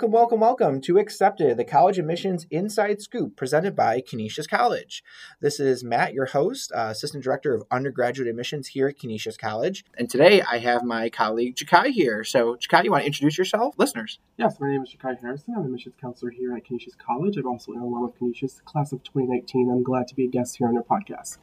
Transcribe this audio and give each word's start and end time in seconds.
Welcome, 0.00 0.12
welcome, 0.12 0.40
welcome 0.40 0.80
to 0.80 0.96
Accepted, 0.96 1.58
the 1.58 1.64
college 1.64 1.98
admissions 1.98 2.46
inside 2.50 3.02
scoop 3.02 3.36
presented 3.36 3.76
by 3.76 4.00
Canisius 4.00 4.46
College. 4.46 5.04
This 5.42 5.60
is 5.60 5.84
Matt, 5.84 6.14
your 6.14 6.24
host, 6.24 6.72
uh, 6.74 6.88
Assistant 6.90 7.22
Director 7.22 7.52
of 7.52 7.64
Undergraduate 7.70 8.26
Admissions 8.26 8.68
here 8.68 8.88
at 8.88 8.98
Canisius 8.98 9.36
College. 9.36 9.84
And 9.98 10.08
today 10.08 10.40
I 10.40 10.56
have 10.56 10.84
my 10.84 11.10
colleague 11.10 11.54
Jakai 11.54 11.88
here. 11.88 12.24
So, 12.24 12.56
Jakai, 12.56 12.84
you 12.84 12.90
want 12.90 13.02
to 13.02 13.06
introduce 13.08 13.36
yourself, 13.36 13.74
listeners? 13.76 14.18
Yes, 14.38 14.58
my 14.58 14.70
name 14.70 14.82
is 14.82 14.88
Jakai 14.88 15.20
Harrison. 15.20 15.52
I'm 15.52 15.60
an 15.60 15.66
admissions 15.66 15.96
counselor 16.00 16.30
here 16.30 16.56
at 16.56 16.64
Canisius 16.64 16.94
College. 16.96 17.36
I'm 17.36 17.46
also 17.46 17.72
an 17.72 17.80
alum 17.80 18.04
of 18.04 18.16
Canisius, 18.18 18.62
class 18.64 18.92
of 18.92 19.02
2019. 19.02 19.68
I'm 19.70 19.82
glad 19.82 20.08
to 20.08 20.14
be 20.14 20.24
a 20.24 20.28
guest 20.28 20.56
here 20.56 20.66
on 20.66 20.72
your 20.72 20.82
podcast. 20.82 21.36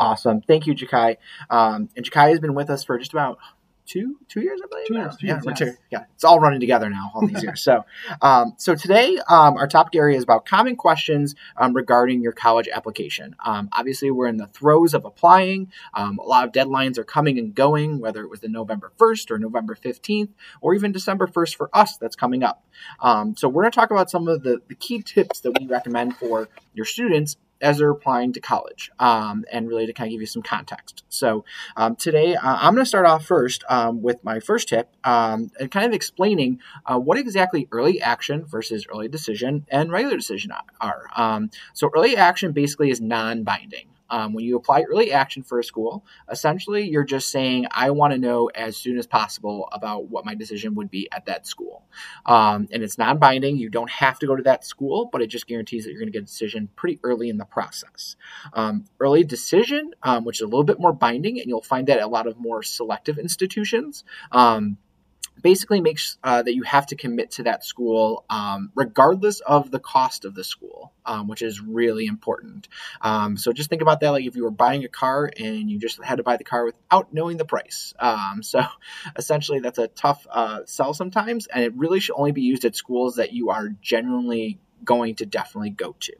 Awesome. 0.00 0.40
Thank 0.40 0.66
you, 0.66 0.74
Jakai. 0.74 1.18
Um, 1.48 1.90
and 1.96 2.04
Jakai 2.04 2.30
has 2.30 2.40
been 2.40 2.54
with 2.54 2.70
us 2.70 2.82
for 2.82 2.98
just 2.98 3.12
about 3.12 3.38
two 3.86 4.16
two 4.28 4.40
years, 4.40 4.60
I 4.62 4.66
believe. 4.68 4.86
Two 4.86 4.94
years, 4.94 5.16
two 5.16 5.26
yeah, 5.26 5.34
years, 5.34 5.44
yes. 5.46 5.58
two- 5.58 5.76
yeah, 5.90 6.04
it's 6.14 6.24
all 6.24 6.40
running 6.40 6.60
together 6.60 6.88
now, 6.90 7.10
all 7.14 7.26
these 7.26 7.42
years. 7.42 7.62
So, 7.62 7.84
um, 8.22 8.54
so 8.56 8.74
today, 8.74 9.18
um, 9.28 9.56
our 9.56 9.66
topic 9.66 9.94
area 9.96 10.16
is 10.16 10.22
about 10.22 10.46
common 10.46 10.76
questions 10.76 11.34
um, 11.56 11.74
regarding 11.74 12.22
your 12.22 12.32
college 12.32 12.68
application. 12.72 13.36
Um, 13.44 13.68
obviously, 13.72 14.10
we're 14.10 14.28
in 14.28 14.36
the 14.36 14.46
throes 14.48 14.94
of 14.94 15.04
applying. 15.04 15.70
Um, 15.92 16.18
a 16.18 16.22
lot 16.26 16.46
of 16.46 16.52
deadlines 16.52 16.98
are 16.98 17.04
coming 17.04 17.38
and 17.38 17.54
going, 17.54 18.00
whether 18.00 18.22
it 18.22 18.30
was 18.30 18.40
the 18.40 18.48
November 18.48 18.92
first 18.96 19.30
or 19.30 19.38
November 19.38 19.74
fifteenth, 19.74 20.30
or 20.60 20.74
even 20.74 20.92
December 20.92 21.26
first 21.26 21.56
for 21.56 21.70
us. 21.72 21.96
That's 21.96 22.16
coming 22.16 22.42
up. 22.42 22.64
Um, 23.00 23.36
so, 23.36 23.48
we're 23.48 23.62
going 23.62 23.72
to 23.72 23.76
talk 23.76 23.90
about 23.90 24.10
some 24.10 24.28
of 24.28 24.42
the, 24.42 24.60
the 24.68 24.74
key 24.74 25.02
tips 25.02 25.40
that 25.40 25.58
we 25.58 25.66
recommend 25.66 26.16
for 26.16 26.48
your 26.72 26.86
students 26.86 27.36
as 27.64 27.78
they're 27.78 27.90
applying 27.90 28.32
to 28.34 28.40
college, 28.40 28.92
um, 29.00 29.44
and 29.50 29.68
really 29.68 29.86
to 29.86 29.92
kind 29.92 30.08
of 30.08 30.12
give 30.12 30.20
you 30.20 30.26
some 30.26 30.42
context. 30.42 31.04
So. 31.08 31.44
Um, 31.76 31.96
today, 31.96 32.34
uh, 32.34 32.40
I'm 32.60 32.74
going 32.74 32.84
to 32.84 32.88
start 32.88 33.06
off 33.06 33.24
first 33.24 33.64
um, 33.68 34.02
with 34.02 34.22
my 34.22 34.40
first 34.40 34.68
tip 34.68 34.94
um, 35.04 35.50
and 35.58 35.70
kind 35.70 35.86
of 35.86 35.92
explaining 35.92 36.60
uh, 36.86 36.98
what 36.98 37.18
exactly 37.18 37.68
early 37.72 38.00
action 38.00 38.44
versus 38.44 38.86
early 38.90 39.08
decision 39.08 39.66
and 39.68 39.90
regular 39.90 40.16
decision 40.16 40.52
are. 40.80 41.06
Um, 41.16 41.50
so, 41.72 41.90
early 41.94 42.16
action 42.16 42.52
basically 42.52 42.90
is 42.90 43.00
non 43.00 43.42
binding. 43.42 43.93
Um, 44.10 44.34
when 44.34 44.44
you 44.44 44.56
apply 44.56 44.82
early 44.82 45.12
action 45.12 45.42
for 45.42 45.58
a 45.58 45.64
school, 45.64 46.04
essentially 46.30 46.88
you're 46.88 47.04
just 47.04 47.30
saying, 47.30 47.66
I 47.70 47.90
want 47.90 48.12
to 48.12 48.18
know 48.18 48.50
as 48.54 48.76
soon 48.76 48.98
as 48.98 49.06
possible 49.06 49.68
about 49.72 50.08
what 50.08 50.24
my 50.24 50.34
decision 50.34 50.74
would 50.74 50.90
be 50.90 51.08
at 51.10 51.26
that 51.26 51.46
school. 51.46 51.84
Um, 52.26 52.68
and 52.72 52.82
it's 52.82 52.98
non 52.98 53.18
binding. 53.18 53.56
You 53.56 53.68
don't 53.68 53.90
have 53.90 54.18
to 54.20 54.26
go 54.26 54.36
to 54.36 54.42
that 54.44 54.64
school, 54.64 55.08
but 55.10 55.22
it 55.22 55.28
just 55.28 55.46
guarantees 55.46 55.84
that 55.84 55.90
you're 55.90 56.00
going 56.00 56.12
to 56.12 56.18
get 56.18 56.22
a 56.22 56.26
decision 56.26 56.68
pretty 56.76 57.00
early 57.02 57.28
in 57.28 57.38
the 57.38 57.44
process. 57.44 58.16
Um, 58.52 58.84
early 59.00 59.24
decision, 59.24 59.92
um, 60.02 60.24
which 60.24 60.38
is 60.38 60.42
a 60.42 60.46
little 60.46 60.64
bit 60.64 60.80
more 60.80 60.92
binding, 60.92 61.40
and 61.40 61.48
you'll 61.48 61.62
find 61.62 61.86
that 61.88 61.98
at 61.98 62.04
a 62.04 62.08
lot 62.08 62.26
of 62.26 62.38
more 62.38 62.62
selective 62.62 63.18
institutions. 63.18 64.04
Um, 64.32 64.78
basically 65.42 65.80
makes 65.80 66.18
uh, 66.24 66.42
that 66.42 66.54
you 66.54 66.62
have 66.62 66.86
to 66.86 66.96
commit 66.96 67.32
to 67.32 67.44
that 67.44 67.64
school 67.64 68.24
um, 68.30 68.70
regardless 68.74 69.40
of 69.40 69.70
the 69.70 69.80
cost 69.80 70.24
of 70.24 70.34
the 70.34 70.44
school 70.44 70.92
um, 71.06 71.28
which 71.28 71.42
is 71.42 71.60
really 71.60 72.06
important. 72.06 72.68
Um, 73.00 73.36
so 73.36 73.52
just 73.52 73.70
think 73.70 73.82
about 73.82 74.00
that 74.00 74.10
like 74.10 74.24
if 74.24 74.36
you 74.36 74.44
were 74.44 74.50
buying 74.50 74.84
a 74.84 74.88
car 74.88 75.30
and 75.38 75.70
you 75.70 75.78
just 75.78 76.02
had 76.02 76.16
to 76.16 76.22
buy 76.22 76.36
the 76.36 76.44
car 76.44 76.64
without 76.64 77.12
knowing 77.12 77.36
the 77.36 77.44
price. 77.44 77.94
Um, 77.98 78.42
so 78.42 78.62
essentially 79.16 79.60
that's 79.60 79.78
a 79.78 79.88
tough 79.88 80.26
uh, 80.30 80.60
sell 80.66 80.94
sometimes 80.94 81.46
and 81.46 81.64
it 81.64 81.74
really 81.74 82.00
should 82.00 82.16
only 82.16 82.32
be 82.32 82.42
used 82.42 82.64
at 82.64 82.76
schools 82.76 83.16
that 83.16 83.32
you 83.32 83.50
are 83.50 83.68
genuinely 83.80 84.58
going 84.84 85.16
to 85.16 85.26
definitely 85.26 85.70
go 85.70 85.94
to 86.00 86.12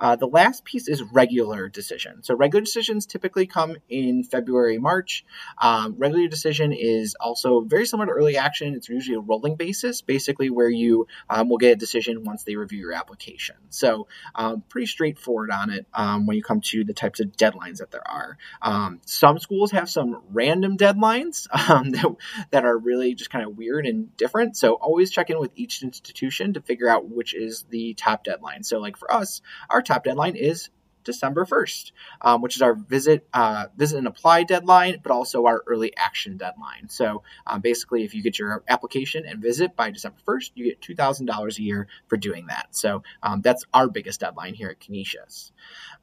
uh, 0.00 0.16
the 0.16 0.26
last 0.26 0.64
piece 0.64 0.88
is 0.88 1.02
regular 1.02 1.68
decision. 1.68 2.22
So 2.22 2.34
regular 2.34 2.62
decisions 2.62 3.06
typically 3.06 3.46
come 3.46 3.76
in 3.88 4.24
February, 4.24 4.78
March. 4.78 5.24
Um, 5.58 5.94
regular 5.98 6.26
decision 6.28 6.72
is 6.72 7.14
also 7.20 7.60
very 7.60 7.86
similar 7.86 8.06
to 8.06 8.12
early 8.12 8.36
action. 8.36 8.74
It's 8.74 8.88
usually 8.88 9.16
a 9.16 9.20
rolling 9.20 9.56
basis, 9.56 10.00
basically 10.00 10.50
where 10.50 10.70
you 10.70 11.06
um, 11.28 11.48
will 11.48 11.58
get 11.58 11.72
a 11.72 11.76
decision 11.76 12.24
once 12.24 12.44
they 12.44 12.56
review 12.56 12.78
your 12.78 12.92
application. 12.92 13.56
So 13.68 14.08
um, 14.34 14.62
pretty 14.68 14.86
straightforward 14.86 15.50
on 15.50 15.70
it 15.70 15.86
um, 15.92 16.26
when 16.26 16.36
you 16.36 16.42
come 16.42 16.60
to 16.62 16.84
the 16.84 16.94
types 16.94 17.20
of 17.20 17.36
deadlines 17.36 17.78
that 17.78 17.90
there 17.90 18.06
are. 18.06 18.38
Um, 18.62 19.00
some 19.04 19.38
schools 19.38 19.72
have 19.72 19.90
some 19.90 20.22
random 20.32 20.76
deadlines 20.76 21.46
um, 21.70 21.90
that, 21.90 22.16
that 22.50 22.64
are 22.64 22.76
really 22.76 23.14
just 23.14 23.30
kind 23.30 23.44
of 23.44 23.56
weird 23.56 23.86
and 23.86 24.16
different. 24.16 24.56
So 24.56 24.74
always 24.74 25.10
check 25.10 25.30
in 25.30 25.38
with 25.38 25.52
each 25.56 25.82
institution 25.82 26.54
to 26.54 26.62
figure 26.62 26.88
out 26.88 27.08
which 27.08 27.34
is 27.34 27.64
the 27.70 27.94
top 27.94 28.24
deadline. 28.24 28.62
So 28.62 28.78
like 28.78 28.96
for 28.96 29.12
us, 29.12 29.42
our 29.68 29.82
top 29.90 30.04
deadline 30.04 30.36
is 30.36 30.70
December 31.02 31.44
1st, 31.44 31.92
um, 32.20 32.42
which 32.42 32.56
is 32.56 32.62
our 32.62 32.74
visit 32.74 33.26
uh, 33.32 33.66
visit 33.76 33.98
and 33.98 34.06
apply 34.06 34.42
deadline, 34.44 34.98
but 35.02 35.12
also 35.12 35.46
our 35.46 35.62
early 35.66 35.96
action 35.96 36.36
deadline. 36.36 36.88
So 36.88 37.22
um, 37.46 37.60
basically, 37.60 38.04
if 38.04 38.14
you 38.14 38.22
get 38.22 38.38
your 38.38 38.62
application 38.68 39.24
and 39.26 39.40
visit 39.40 39.74
by 39.76 39.90
December 39.90 40.18
1st, 40.26 40.50
you 40.54 40.64
get 40.66 40.80
$2,000 40.80 41.58
a 41.58 41.62
year 41.62 41.86
for 42.06 42.16
doing 42.16 42.46
that. 42.46 42.68
So 42.70 43.02
um, 43.22 43.40
that's 43.40 43.64
our 43.72 43.88
biggest 43.88 44.20
deadline 44.20 44.54
here 44.54 44.68
at 44.68 44.80
Canisius. 44.80 45.52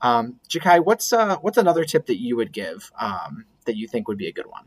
Um, 0.02 0.40
Jakai, 0.50 0.84
what's 0.84 1.14
uh, 1.14 1.38
what's 1.42 1.58
another 1.58 1.86
tip 1.86 2.08
that 2.08 2.20
you 2.20 2.36
would 2.36 2.52
give 2.52 2.92
um, 3.00 3.46
that 3.66 3.78
you 3.78 3.88
think 3.88 4.08
would 4.08 4.18
be 4.18 4.28
a 4.28 4.34
good 4.34 4.48
one? 4.48 4.66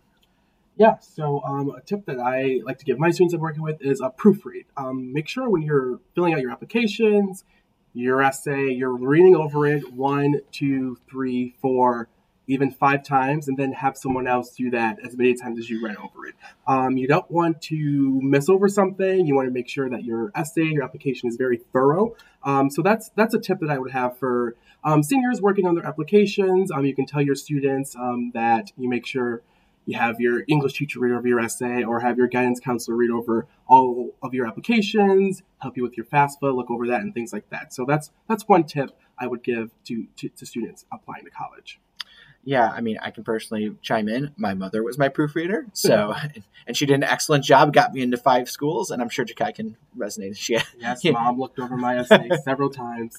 Yeah, 0.77 0.99
so 1.01 1.43
um, 1.45 1.71
a 1.77 1.83
tip 1.83 2.07
that 2.07 2.19
I 2.19 2.61
like 2.65 2.79
to 2.79 2.87
give 2.87 2.99
my 2.99 3.11
students 3.11 3.35
I'm 3.35 3.41
working 3.41 3.63
with 3.63 3.83
is 3.83 4.01
a 4.01 4.09
proofread. 4.09 4.65
Um, 4.79 5.13
make 5.13 5.29
sure 5.29 5.51
when 5.51 5.61
you're 5.61 6.01
filling 6.15 6.33
out 6.33 6.41
your 6.41 6.53
applications, 6.53 7.45
your 7.93 8.23
essay, 8.23 8.71
you're 8.71 8.97
reading 8.97 9.35
over 9.35 9.67
it 9.67 9.93
one, 9.93 10.41
two, 10.53 10.99
three, 11.09 11.55
four, 11.61 12.09
even 12.47 12.71
five 12.71 13.05
times, 13.05 13.47
and 13.47 13.57
then 13.57 13.73
have 13.73 13.97
someone 13.97 14.27
else 14.27 14.51
do 14.55 14.71
that 14.71 14.99
as 15.05 15.17
many 15.17 15.35
times 15.35 15.59
as 15.59 15.71
you 15.71 15.85
read 15.85 15.97
over 15.97 16.27
it. 16.27 16.35
Um, 16.67 16.97
you 16.97 17.07
don't 17.07 17.31
want 17.31 17.63
to 17.63 18.21
miss 18.23 18.49
over 18.49 18.69
something. 18.69 19.27
You 19.27 19.37
want 19.37 19.47
to 19.47 19.53
make 19.53 19.69
sure 19.69 19.89
that 19.89 20.05
your 20.05 20.33
essay, 20.35 20.65
your 20.65 20.83
application 20.83 21.29
is 21.29 21.37
very 21.37 21.59
thorough. 21.73 22.17
Um, 22.43 22.69
so 22.69 22.83
that's 22.83 23.11
that's 23.17 23.35
a 23.35 23.39
tip 23.39 23.61
that 23.61 23.71
I 23.71 23.79
would 23.79 23.93
have 23.93 24.19
for 24.19 24.57
um, 24.83 25.03
seniors 25.03 25.41
working 25.41 25.67
on 25.67 25.75
their 25.75 25.87
applications. 25.87 26.73
Um, 26.73 26.85
you 26.85 26.95
can 26.95 27.07
tell 27.07 27.23
your 27.23 27.37
students 27.37 27.95
um, 27.95 28.33
that 28.35 28.73
you 28.77 28.89
make 28.89 29.07
sure 29.07 29.43
you 29.87 29.99
have 29.99 30.21
your 30.21 30.45
English 30.49 30.75
teacher 30.75 31.01
read 31.01 31.13
over 31.13 31.27
your 31.27 31.41
essay 31.41 31.83
or 31.83 32.01
have 32.01 32.19
your 32.19 32.29
guidance 32.29 32.61
counselor 32.61 32.97
read 32.97 33.11
over 33.11 33.47
all 33.67 34.11
of 34.23 34.35
your 34.35 34.47
applications, 34.47 35.43
help 35.59 35.77
you 35.77 35.83
with 35.83 35.97
your 35.97 36.07
FAFSA, 36.07 36.55
look 36.55 36.71
over 36.71 36.87
that 36.87 37.01
and 37.01 37.15
things 37.15 37.33
like 37.33 37.49
that. 37.51 37.73
So 37.73 37.85
that's 37.85 38.11
that's 38.29 38.47
one 38.47 38.65
tip 38.65 38.97
I 39.19 39.27
would 39.27 39.43
give 39.43 39.71
to, 39.85 40.07
to, 40.17 40.29
to 40.31 40.47
students 40.47 40.87
applying 40.91 41.25
to 41.25 41.31
college. 41.31 41.79
Yeah, 42.43 42.71
I 42.71 42.81
mean, 42.81 42.99
I 43.03 43.11
can 43.11 43.23
personally 43.23 43.77
chime 43.83 44.09
in. 44.09 44.33
My 44.37 44.55
mother 44.55 44.83
was 44.83 44.97
my 44.97 45.09
proofreader, 45.09 45.67
so 45.75 46.15
and 46.67 46.77
she 46.77 46.87
did 46.87 46.95
an 46.95 47.05
excellent 47.05 47.45
job, 47.45 47.73
got 47.73 47.93
me 47.93 48.01
into 48.01 48.17
five 48.17 48.49
schools, 48.49 48.91
and 48.91 49.03
I'm 49.03 49.11
sure 49.11 49.25
Jakai 49.25 49.55
can 49.55 49.77
resonate. 49.97 50.37
She 50.37 50.55
Yes, 50.79 51.05
mom 51.05 51.39
looked 51.39 51.59
over 51.59 51.77
my 51.77 51.99
essay 51.99 52.31
several 52.43 52.71
times. 52.71 53.17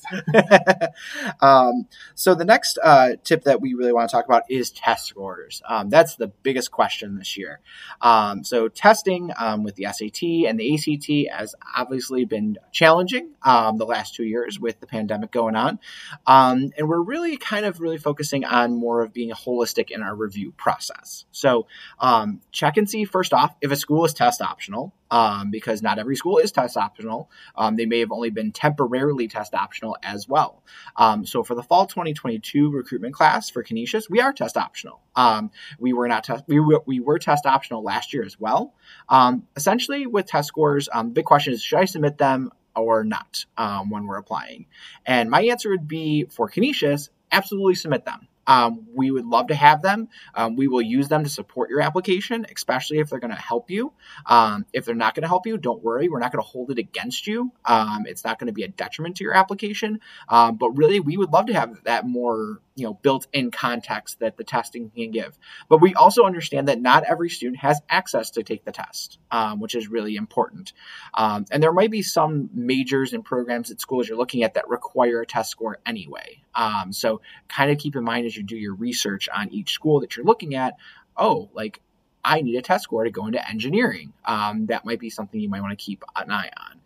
um, 1.42 1.88
so 2.16 2.34
the 2.34 2.46
next 2.46 2.80
uh, 2.82 3.12
tip 3.24 3.44
that 3.44 3.62
we 3.62 3.76
really 3.76 3.94
want 3.94 4.09
to 4.09 4.16
talk 4.16 4.26
about 4.26 4.44
is 4.50 4.72
test 4.72 5.06
scores. 5.06 5.62
Um, 5.68 5.90
that's 5.90 6.16
the 6.16 6.28
biggest 6.28 6.72
question 6.72 7.18
this 7.18 7.38
year. 7.38 7.59
Um, 8.02 8.44
so 8.44 8.70
testing 8.70 9.32
um, 9.38 9.64
with 9.64 9.76
the 9.76 9.86
SAT 9.92 10.24
and 10.48 10.59
the 10.59 10.74
ACT 10.74 11.38
has 11.38 11.53
obviously 11.76 12.26
been 12.26 12.58
challenging 12.72 13.32
um, 13.44 13.78
the 13.78 13.86
last 13.86 14.16
two 14.16 14.24
years 14.24 14.59
with 14.59 14.80
the 14.80 14.88
pandemic 14.88 15.32
going 15.32 15.56
on, 15.56 15.78
um, 16.26 16.72
and 16.76 16.88
we're 16.88 17.02
really 17.02 17.38
kind 17.38 17.66
of 17.66 17.80
really 17.80 18.00
focusing 18.00 18.46
on 18.46 18.74
more 18.74 19.02
of 19.02 19.10
being 19.13 19.31
holistic 19.31 19.91
in 19.91 20.01
our 20.01 20.16
review 20.16 20.53
process. 20.57 21.25
So 21.31 21.67
um, 21.99 22.41
check 22.51 22.77
and 22.77 22.89
see 22.89 23.05
first 23.05 23.33
off 23.33 23.55
if 23.61 23.72
a 23.72 23.75
school 23.75 24.05
is 24.05 24.13
test 24.13 24.41
optional. 24.41 24.94
Um, 25.11 25.51
because 25.51 25.81
not 25.81 25.99
every 25.99 26.16
school 26.16 26.38
is 26.38 26.53
test 26.53 26.77
optional. 26.77 27.29
Um, 27.58 27.75
they 27.75 27.85
may 27.85 27.99
have 27.99 28.13
only 28.13 28.29
been 28.29 28.53
temporarily 28.53 29.28
test 29.28 29.53
optional 29.53 29.97
as 30.02 30.25
well. 30.25 30.63
Um, 30.96 31.25
so 31.25 31.43
for 31.43 31.53
the 31.53 31.63
fall 31.63 31.85
2022 31.85 32.72
recruitment 32.72 33.13
class 33.13 33.49
for 33.49 33.61
Canisius, 33.61 34.09
we 34.09 34.22
are 34.22 34.31
test 34.31 34.55
optional. 34.55 35.02
Um, 35.14 35.52
we 35.78 35.91
were 35.91 36.07
not 36.07 36.23
test 36.23 36.46
we 36.47 36.61
were, 36.61 36.81
we 36.85 37.02
were 37.02 37.19
test 37.19 37.46
optional 37.46 37.84
last 37.84 38.14
year 38.14 38.23
as 38.23 38.40
well. 38.40 38.73
Um, 39.09 39.47
essentially, 39.57 40.07
with 40.07 40.28
test 40.28 40.47
scores, 40.47 40.87
the 40.87 41.03
big 41.03 41.25
question 41.25 41.52
is 41.52 41.61
should 41.61 41.79
I 41.79 41.85
submit 41.85 42.17
them 42.17 42.49
or 42.73 43.03
not 43.03 43.43
when 43.90 44.07
we're 44.07 44.17
applying? 44.17 44.67
And 45.05 45.29
my 45.29 45.41
answer 45.43 45.72
would 45.72 45.90
be 45.90 46.23
for 46.29 46.47
Canisius, 46.47 47.09
absolutely 47.31 47.75
submit 47.75 48.05
them. 48.05 48.29
Um, 48.52 48.88
we 48.94 49.12
would 49.12 49.26
love 49.26 49.48
to 49.48 49.56
have 49.56 49.82
them. 49.82 50.09
Um, 50.36 50.56
we 50.56 50.68
will 50.68 50.82
use 50.82 51.08
them 51.08 51.24
to 51.24 51.30
support 51.30 51.70
your 51.70 51.82
application, 51.82 52.46
especially 52.53 53.00
if 53.00 53.09
they're 53.09 53.20
going 53.26 53.36
to 53.36 53.48
help 53.52 53.72
you. 53.72 53.94
Um, 54.26 54.66
if 54.74 54.86
they're 54.86 54.96
not 54.96 55.16
going 55.16 55.24
to 55.24 55.28
help 55.28 55.46
you, 55.48 55.58
don't 55.58 55.84
worry. 55.84 56.09
We're 56.09 56.20
not 56.20 56.32
going 56.34 56.44
to 56.44 56.50
hold 56.50 56.72
it 56.72 56.78
against 56.78 57.28
you. 57.28 57.52
Um, 57.66 58.06
it's 58.08 58.26
not 58.26 58.40
going 58.40 58.48
to 58.48 58.53
be 58.53 58.64
a 58.64 58.68
detriment 58.68 59.18
to 59.18 59.24
your 59.24 59.34
application. 59.34 60.00
Um, 60.28 60.58
but 60.58 60.72
really, 60.72 61.00
we 61.00 61.18
would 61.18 61.32
love 61.32 61.46
to 61.48 61.53
have 61.53 61.84
that 61.86 62.06
more, 62.06 62.59
you 62.76 62.86
know, 62.86 62.94
built-in 62.94 63.52
context 63.52 64.20
that 64.20 64.38
the 64.38 64.44
testing 64.44 64.90
can 64.90 65.12
give. 65.12 65.38
But 65.70 65.82
we 65.82 65.94
also 65.94 66.26
understand 66.26 66.68
that 66.68 66.82
not 66.82 67.03
every 67.03 67.30
student 67.30 67.59
has 67.59 67.82
access 67.90 68.32
to 68.32 68.44
take 68.44 68.66
the 68.66 68.72
test, 68.72 69.20
um, 69.30 69.59
which 69.59 69.76
is 69.76 69.88
really 69.88 70.16
important. 70.16 70.74
Um, 71.14 71.46
and 71.52 71.62
there 71.64 71.74
might 71.74 71.92
be 71.92 72.02
some 72.02 72.50
majors 72.53 73.14
and 73.14 73.24
programs 73.24 73.72
at 73.72 73.80
schools 73.80 74.08
you're 74.08 74.18
looking 74.18 74.44
at 74.44 74.56
that 74.56 74.68
require 74.68 75.22
a 75.22 75.26
test 75.26 75.52
score 75.52 75.80
anyway. 75.86 76.42
Um, 76.53 76.92
so 76.92 77.22
kind 77.48 77.72
of 77.72 77.78
keep 77.78 77.96
in 77.96 78.03
mind 78.03 78.26
as 78.26 78.36
you 78.36 78.41
do 78.43 78.58
your 78.58 78.73
research 78.76 79.29
on 79.34 79.49
each 79.49 79.72
school 79.72 80.02
that 80.02 80.16
you're 80.16 80.26
looking 80.26 80.55
at, 80.55 80.76
oh, 81.17 81.49
like 81.53 81.82
I 82.23 82.41
need 82.41 82.55
a 82.55 82.61
test 82.61 82.84
score 82.84 83.03
to 83.03 83.11
go 83.11 83.26
into 83.28 83.47
engineering. 83.47 84.14
Um, 84.26 84.67
that 84.67 84.85
might 84.85 84.99
be 84.99 85.09
something 85.09 85.40
you 85.40 85.49
might 85.49 85.61
want 85.61 85.78
to 85.78 85.84
keep 85.84 86.03
an 86.16 86.32
eye 86.32 86.52
on. 86.58 86.79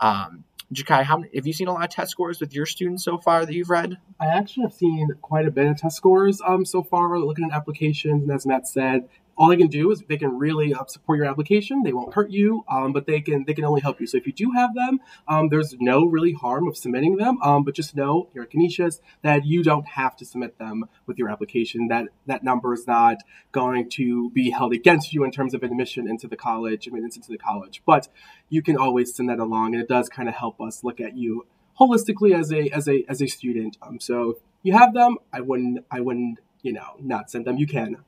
Um, 0.00 0.44
Jakai, 0.72 1.02
how 1.02 1.22
have 1.34 1.46
you 1.46 1.52
seen 1.52 1.68
a 1.68 1.72
lot 1.72 1.84
of 1.84 1.90
test 1.90 2.10
scores 2.10 2.40
with 2.40 2.54
your 2.54 2.66
students 2.66 3.02
so 3.02 3.16
far 3.16 3.46
that 3.46 3.54
you've 3.54 3.70
read? 3.70 3.96
I 4.20 4.26
actually 4.26 4.64
have 4.64 4.74
seen 4.74 5.08
quite 5.22 5.46
a 5.46 5.50
bit 5.50 5.66
of 5.66 5.78
test 5.78 5.96
scores 5.96 6.42
um, 6.46 6.66
so 6.66 6.82
far, 6.82 7.18
looking 7.18 7.46
at 7.46 7.52
applications. 7.52 8.22
And 8.22 8.30
as 8.30 8.46
Matt 8.46 8.68
said, 8.68 9.08
all 9.38 9.48
they 9.48 9.56
can 9.56 9.68
do 9.68 9.92
is 9.92 10.02
they 10.08 10.16
can 10.16 10.36
really 10.36 10.74
uh, 10.74 10.84
support 10.86 11.16
your 11.16 11.26
application. 11.26 11.84
They 11.84 11.92
won't 11.92 12.12
hurt 12.12 12.30
you, 12.30 12.64
um, 12.68 12.92
but 12.92 13.06
they 13.06 13.20
can 13.20 13.44
they 13.44 13.54
can 13.54 13.64
only 13.64 13.80
help 13.80 14.00
you. 14.00 14.06
So 14.06 14.16
if 14.16 14.26
you 14.26 14.32
do 14.32 14.50
have 14.50 14.74
them, 14.74 14.98
um, 15.28 15.48
there's 15.48 15.76
no 15.78 16.04
really 16.04 16.32
harm 16.32 16.66
of 16.66 16.76
submitting 16.76 17.16
them. 17.16 17.40
Um, 17.40 17.62
but 17.62 17.74
just 17.74 17.94
know 17.94 18.28
here 18.32 18.42
at 18.42 18.98
that 19.22 19.46
you 19.46 19.62
don't 19.62 19.86
have 19.86 20.16
to 20.16 20.24
submit 20.24 20.58
them 20.58 20.86
with 21.06 21.18
your 21.18 21.30
application. 21.30 21.86
That 21.86 22.06
that 22.26 22.42
number 22.42 22.74
is 22.74 22.86
not 22.86 23.18
going 23.52 23.88
to 23.90 24.30
be 24.30 24.50
held 24.50 24.72
against 24.72 25.12
you 25.12 25.22
in 25.22 25.30
terms 25.30 25.54
of 25.54 25.62
admission 25.62 26.08
into 26.08 26.26
the 26.26 26.36
college, 26.36 26.88
admittance 26.88 27.14
into 27.14 27.30
the 27.30 27.38
college. 27.38 27.80
But 27.86 28.08
you 28.48 28.60
can 28.60 28.76
always 28.76 29.14
send 29.14 29.28
that 29.28 29.38
along, 29.38 29.74
and 29.74 29.82
it 29.82 29.88
does 29.88 30.08
kind 30.08 30.28
of 30.28 30.34
help 30.34 30.60
us 30.60 30.82
look 30.82 31.00
at 31.00 31.16
you 31.16 31.46
holistically 31.78 32.36
as 32.36 32.52
a 32.52 32.68
as 32.70 32.88
a 32.88 33.04
as 33.08 33.22
a 33.22 33.28
student. 33.28 33.78
Um, 33.82 34.00
so 34.00 34.38
you 34.64 34.72
have 34.72 34.94
them. 34.94 35.18
I 35.32 35.42
wouldn't 35.42 35.84
I 35.92 36.00
wouldn't 36.00 36.40
you 36.62 36.72
know 36.72 36.96
not 37.00 37.30
send 37.30 37.44
them. 37.44 37.56
You 37.56 37.68
can. 37.68 37.98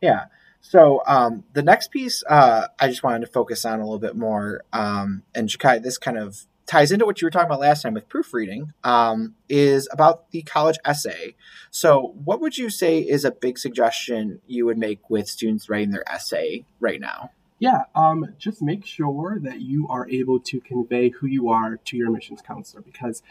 Yeah. 0.00 0.26
So 0.68 1.00
um, 1.06 1.44
the 1.52 1.62
next 1.62 1.92
piece 1.92 2.24
uh, 2.28 2.66
I 2.80 2.88
just 2.88 3.04
wanted 3.04 3.20
to 3.20 3.30
focus 3.30 3.64
on 3.64 3.78
a 3.78 3.84
little 3.84 4.00
bit 4.00 4.16
more, 4.16 4.64
um, 4.72 5.22
and 5.32 5.48
Jakai, 5.48 5.80
this 5.80 5.96
kind 5.96 6.18
of 6.18 6.44
ties 6.66 6.90
into 6.90 7.06
what 7.06 7.22
you 7.22 7.26
were 7.26 7.30
talking 7.30 7.46
about 7.46 7.60
last 7.60 7.82
time 7.82 7.94
with 7.94 8.08
proofreading, 8.08 8.72
um, 8.82 9.36
is 9.48 9.88
about 9.92 10.28
the 10.32 10.42
college 10.42 10.76
essay. 10.84 11.36
So, 11.70 12.16
what 12.24 12.40
would 12.40 12.58
you 12.58 12.68
say 12.68 12.98
is 12.98 13.24
a 13.24 13.30
big 13.30 13.58
suggestion 13.58 14.40
you 14.48 14.66
would 14.66 14.76
make 14.76 15.08
with 15.08 15.28
students 15.28 15.70
writing 15.70 15.92
their 15.92 16.08
essay 16.10 16.64
right 16.80 17.00
now? 17.00 17.30
Yeah, 17.60 17.84
um, 17.94 18.34
just 18.36 18.60
make 18.60 18.84
sure 18.84 19.38
that 19.40 19.60
you 19.60 19.86
are 19.88 20.08
able 20.10 20.40
to 20.40 20.60
convey 20.60 21.10
who 21.10 21.28
you 21.28 21.48
are 21.48 21.76
to 21.76 21.96
your 21.96 22.08
admissions 22.08 22.42
counselor 22.42 22.82
because 22.82 23.22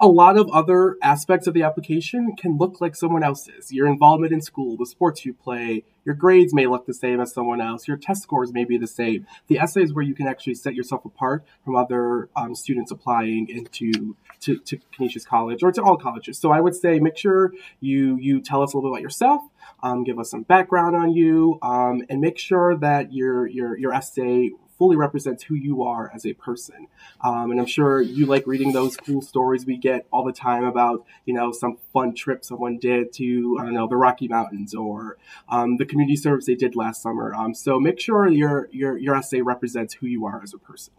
a 0.00 0.08
lot 0.08 0.36
of 0.36 0.50
other 0.50 0.96
aspects 1.02 1.46
of 1.46 1.54
the 1.54 1.62
application 1.62 2.34
can 2.36 2.58
look 2.58 2.80
like 2.80 2.96
someone 2.96 3.22
else's. 3.22 3.72
Your 3.72 3.86
involvement 3.86 4.32
in 4.32 4.40
school, 4.40 4.76
the 4.76 4.86
sports 4.86 5.24
you 5.24 5.32
play, 5.32 5.84
your 6.04 6.14
grades 6.14 6.52
may 6.52 6.66
look 6.66 6.86
the 6.86 6.94
same 6.94 7.20
as 7.20 7.32
someone 7.32 7.60
else. 7.60 7.88
Your 7.88 7.96
test 7.96 8.22
scores 8.22 8.52
may 8.52 8.64
be 8.64 8.76
the 8.76 8.86
same. 8.86 9.26
The 9.46 9.58
essay 9.58 9.82
is 9.82 9.94
where 9.94 10.04
you 10.04 10.14
can 10.14 10.26
actually 10.26 10.54
set 10.54 10.74
yourself 10.74 11.04
apart 11.04 11.44
from 11.64 11.76
other 11.76 12.28
um, 12.36 12.54
students 12.54 12.90
applying 12.90 13.48
into 13.48 14.16
to, 14.40 14.58
to 14.58 14.78
Canisius 14.92 15.24
College 15.24 15.62
or 15.62 15.72
to 15.72 15.82
all 15.82 15.96
colleges. 15.96 16.38
So 16.38 16.50
I 16.50 16.60
would 16.60 16.74
say 16.74 16.98
make 16.98 17.16
sure 17.16 17.52
you 17.80 18.18
you 18.18 18.40
tell 18.40 18.62
us 18.62 18.74
a 18.74 18.76
little 18.76 18.90
bit 18.90 18.96
about 18.96 19.02
yourself. 19.02 19.42
Um, 19.82 20.04
give 20.04 20.18
us 20.18 20.30
some 20.30 20.42
background 20.42 20.96
on 20.96 21.12
you, 21.14 21.58
um, 21.62 22.02
and 22.10 22.20
make 22.20 22.38
sure 22.38 22.76
that 22.76 23.12
your 23.12 23.46
your 23.46 23.78
your 23.78 23.92
essay 23.94 24.50
fully 24.78 24.96
represents 24.96 25.44
who 25.44 25.54
you 25.54 25.82
are 25.82 26.10
as 26.14 26.26
a 26.26 26.32
person. 26.34 26.88
Um, 27.22 27.50
and 27.50 27.60
I'm 27.60 27.66
sure 27.66 28.00
you 28.00 28.26
like 28.26 28.46
reading 28.46 28.72
those 28.72 28.96
cool 28.96 29.22
stories 29.22 29.66
we 29.66 29.76
get 29.76 30.06
all 30.12 30.24
the 30.24 30.32
time 30.32 30.64
about, 30.64 31.04
you 31.24 31.34
know, 31.34 31.52
some 31.52 31.78
fun 31.92 32.14
trip 32.14 32.44
someone 32.44 32.78
did 32.78 33.12
to, 33.14 33.56
I 33.60 33.64
don't 33.64 33.74
know, 33.74 33.88
the 33.88 33.96
Rocky 33.96 34.28
Mountains 34.28 34.74
or 34.74 35.16
um, 35.48 35.76
the 35.76 35.86
community 35.86 36.16
service 36.16 36.46
they 36.46 36.54
did 36.54 36.76
last 36.76 37.02
summer. 37.02 37.34
Um, 37.34 37.54
so 37.54 37.78
make 37.78 38.00
sure 38.00 38.28
your, 38.28 38.68
your, 38.72 38.96
your 38.96 39.16
essay 39.16 39.40
represents 39.40 39.94
who 39.94 40.06
you 40.06 40.26
are 40.26 40.42
as 40.42 40.54
a 40.54 40.58
person. 40.58 40.92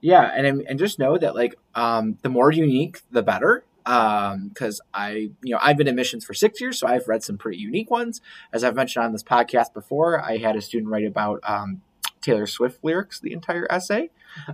Yeah, 0.00 0.30
and 0.34 0.62
and 0.68 0.78
just 0.78 0.98
know 0.98 1.16
that 1.16 1.34
like 1.34 1.56
um, 1.74 2.18
the 2.22 2.28
more 2.28 2.52
unique, 2.52 3.00
the 3.10 3.22
better 3.22 3.64
because 3.86 4.80
um, 4.80 4.86
I, 4.92 5.30
you 5.42 5.52
know, 5.52 5.58
I've 5.62 5.76
been 5.76 5.86
in 5.86 5.94
missions 5.94 6.24
for 6.24 6.34
six 6.34 6.60
years, 6.60 6.80
so 6.80 6.88
I've 6.88 7.06
read 7.06 7.22
some 7.22 7.38
pretty 7.38 7.58
unique 7.58 7.88
ones. 7.88 8.20
As 8.52 8.64
I've 8.64 8.74
mentioned 8.74 9.04
on 9.04 9.12
this 9.12 9.22
podcast 9.22 9.72
before, 9.72 10.20
I 10.20 10.38
had 10.38 10.56
a 10.56 10.60
student 10.60 10.90
write 10.90 11.06
about 11.06 11.38
um, 11.44 11.82
Taylor 12.26 12.46
Swift 12.46 12.82
lyrics 12.82 13.20
the 13.20 13.32
entire 13.32 13.66
essay. 13.70 14.10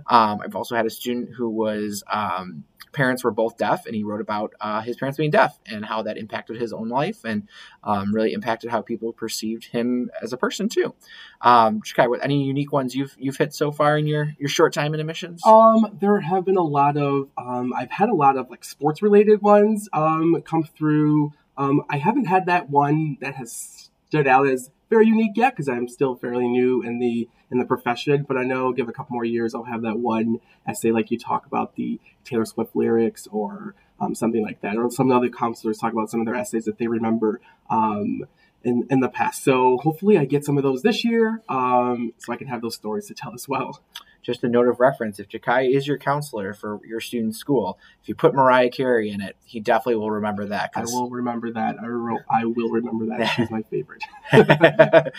Um, 0.07 0.41
I've 0.43 0.55
also 0.55 0.75
had 0.75 0.85
a 0.85 0.89
student 0.91 1.29
who 1.35 1.49
was 1.49 2.03
um, 2.11 2.65
parents 2.93 3.23
were 3.23 3.31
both 3.31 3.57
deaf, 3.57 3.87
and 3.87 3.95
he 3.95 4.03
wrote 4.03 4.21
about 4.21 4.53
uh, 4.61 4.81
his 4.81 4.95
parents 4.95 5.17
being 5.17 5.31
deaf 5.31 5.59
and 5.65 5.83
how 5.83 6.03
that 6.03 6.17
impacted 6.17 6.61
his 6.61 6.71
own 6.71 6.87
life 6.87 7.25
and 7.25 7.49
um, 7.83 8.13
really 8.13 8.31
impacted 8.31 8.69
how 8.69 8.81
people 8.81 9.11
perceived 9.11 9.65
him 9.65 10.11
as 10.21 10.31
a 10.31 10.37
person 10.37 10.69
too. 10.69 10.93
Um, 11.41 11.81
Jakai, 11.81 12.07
what 12.07 12.23
any 12.23 12.43
unique 12.43 12.71
ones 12.71 12.95
you've 12.95 13.15
you've 13.17 13.37
hit 13.37 13.53
so 13.55 13.71
far 13.71 13.97
in 13.97 14.05
your 14.05 14.33
your 14.37 14.49
short 14.49 14.71
time 14.71 14.93
in 14.93 14.99
admissions? 14.99 15.41
Um, 15.45 15.97
there 15.99 16.19
have 16.21 16.45
been 16.45 16.57
a 16.57 16.61
lot 16.61 16.95
of 16.95 17.29
um, 17.37 17.73
I've 17.75 17.91
had 17.91 18.09
a 18.09 18.15
lot 18.15 18.37
of 18.37 18.51
like 18.51 18.63
sports 18.63 19.01
related 19.01 19.41
ones 19.41 19.89
um, 19.91 20.41
come 20.43 20.63
through. 20.63 21.33
Um, 21.57 21.81
I 21.89 21.97
haven't 21.97 22.25
had 22.25 22.45
that 22.45 22.69
one 22.69 23.17
that 23.21 23.35
has 23.35 23.89
stood 24.07 24.27
out 24.27 24.47
as 24.47 24.69
very 24.93 25.07
unique 25.07 25.35
yet 25.35 25.53
because 25.53 25.67
I'm 25.67 25.87
still 25.87 26.15
fairly 26.15 26.47
new 26.47 26.83
in 26.83 26.99
the 26.99 27.27
in 27.51 27.57
the 27.57 27.65
profession. 27.65 28.25
But 28.27 28.37
I 28.37 28.43
know 28.43 28.71
give 28.71 28.87
a 28.87 28.93
couple 28.93 29.13
more 29.13 29.25
years, 29.25 29.55
I'll 29.55 29.63
have 29.63 29.81
that 29.81 29.97
one 29.97 30.39
essay 30.67 30.91
like 30.91 31.11
you 31.11 31.17
talk 31.17 31.45
about 31.45 31.75
the 31.75 31.99
Taylor 32.23 32.45
Swift 32.45 32.75
lyrics 32.75 33.27
or 33.31 33.75
um, 33.99 34.13
something 34.15 34.43
like 34.43 34.61
that, 34.61 34.77
or 34.77 34.89
some 34.91 35.11
other 35.11 35.29
counselors 35.29 35.77
talk 35.77 35.93
about 35.93 36.09
some 36.09 36.19
of 36.19 36.25
their 36.25 36.35
essays 36.35 36.65
that 36.65 36.77
they 36.77 36.87
remember. 36.87 37.41
Um, 37.69 38.25
in, 38.65 38.87
in 38.89 39.01
the 39.01 39.09
past. 39.09 39.43
So 39.43 39.77
hopefully 39.83 40.17
I 40.17 40.23
get 40.23 40.45
some 40.45 40.55
of 40.55 40.63
those 40.63 40.83
this 40.83 41.03
year 41.03 41.41
um, 41.49 42.13
so 42.17 42.31
I 42.31 42.37
can 42.37 42.47
have 42.47 42.61
those 42.61 42.75
stories 42.75 43.07
to 43.07 43.13
tell 43.13 43.33
as 43.33 43.45
well 43.45 43.81
just 44.23 44.43
a 44.43 44.49
note 44.49 44.67
of 44.67 44.79
reference 44.79 45.19
if 45.19 45.27
Jakai 45.27 45.75
is 45.75 45.85
your 45.85 45.97
counselor 45.97 46.53
for 46.53 46.79
your 46.85 46.99
student's 46.99 47.37
school, 47.37 47.77
if 48.01 48.09
you 48.09 48.15
put 48.15 48.33
Mariah 48.33 48.69
Carey 48.69 49.11
in 49.11 49.21
it, 49.21 49.35
he 49.43 49.59
definitely 49.59 49.97
will 49.97 50.11
remember 50.11 50.45
that. 50.47 50.71
I 50.75 50.83
will 50.83 51.09
remember 51.09 51.51
that. 51.51 51.75
I, 51.81 51.85
re- 51.85 52.19
I 52.29 52.45
will 52.45 52.69
remember 52.69 53.05
that. 53.07 53.25
She's 53.25 53.51
my 53.51 53.61
favorite. 53.63 54.03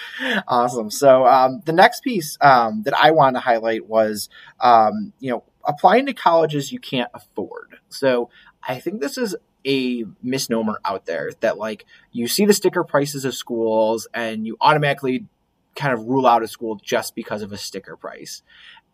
awesome. 0.48 0.90
So 0.90 1.26
um, 1.26 1.60
the 1.64 1.72
next 1.72 2.02
piece 2.02 2.38
um, 2.40 2.82
that 2.84 2.94
I 2.96 3.10
want 3.12 3.36
to 3.36 3.40
highlight 3.40 3.86
was, 3.86 4.28
um, 4.60 5.12
you 5.20 5.30
know, 5.30 5.44
applying 5.64 6.06
to 6.06 6.14
colleges 6.14 6.72
you 6.72 6.78
can't 6.78 7.10
afford. 7.14 7.78
So 7.88 8.30
I 8.66 8.80
think 8.80 9.00
this 9.00 9.18
is 9.18 9.36
a 9.66 10.04
misnomer 10.22 10.78
out 10.84 11.06
there 11.06 11.30
that 11.40 11.56
like 11.56 11.86
you 12.12 12.28
see 12.28 12.44
the 12.44 12.52
sticker 12.52 12.84
prices 12.84 13.24
of 13.24 13.34
schools 13.34 14.06
and 14.12 14.46
you 14.46 14.56
automatically 14.60 15.26
kind 15.74 15.92
of 15.92 16.04
rule 16.06 16.26
out 16.26 16.42
a 16.42 16.48
school 16.48 16.76
just 16.76 17.14
because 17.14 17.42
of 17.42 17.52
a 17.52 17.56
sticker 17.56 17.96
price. 17.96 18.42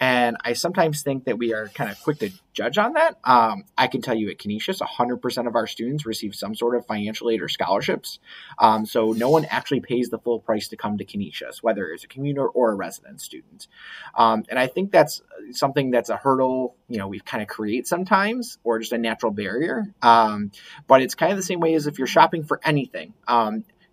And 0.03 0.39
I 0.43 0.55
sometimes 0.55 1.03
think 1.03 1.25
that 1.25 1.37
we 1.37 1.53
are 1.53 1.69
kind 1.69 1.91
of 1.91 2.01
quick 2.03 2.21
to 2.21 2.31
judge 2.55 2.79
on 2.79 2.95
that. 2.95 3.19
Um, 3.23 3.65
I 3.77 3.87
can 3.87 4.01
tell 4.01 4.15
you 4.15 4.31
at 4.31 4.39
Canisius, 4.39 4.81
100% 4.81 5.47
of 5.47 5.55
our 5.55 5.67
students 5.67 6.07
receive 6.07 6.35
some 6.35 6.55
sort 6.55 6.75
of 6.75 6.87
financial 6.87 7.29
aid 7.29 7.43
or 7.43 7.49
scholarships. 7.49 8.19
Um, 8.59 8.87
so 8.87 9.13
no 9.13 9.29
one 9.29 9.45
actually 9.45 9.81
pays 9.81 10.09
the 10.09 10.19
full 10.19 10.41
price 10.41 10.69
to 10.69 10.77
come 10.77 10.97
to 10.97 11.05
Canisius, 11.05 11.63
whether 11.63 11.87
it's 11.89 12.05
a 12.05 12.09
commuter 12.09 12.49
or 12.49 12.73
a 12.73 12.75
resident 12.75 13.21
student. 13.21 13.69
Um, 14.15 14.45
and 14.49 14.59
I 14.59 14.69
think 14.69 14.91
that's 14.91 15.21
something 15.53 15.91
that's 15.91 16.09
a 16.09 16.17
hurdle, 16.17 16.77
you 16.89 16.97
know, 16.97 17.09
we 17.09 17.21
kind 17.21 17.43
of 17.43 17.49
create 17.49 17.87
sometimes 17.87 18.57
or 18.65 18.79
just 18.79 18.93
a 18.93 18.99
natural 18.99 19.33
barrier. 19.33 19.85
Um, 20.01 20.51
but 20.87 21.03
it's 21.03 21.15
kind 21.15 21.31
of 21.31 21.37
the 21.37 21.43
same 21.43 21.61
way 21.61 21.75
as 21.75 21.87
if 21.87 21.99
you're 21.99 22.07
shopping 22.07 22.43
for 22.45 22.59
anything. 22.65 23.13